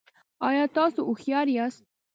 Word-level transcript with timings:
ایا 0.47 0.65
تاسو 0.75 0.99
هوښیار 1.07 1.47
یاست؟ 1.57 1.81